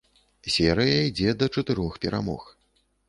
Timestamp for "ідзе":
1.09-1.35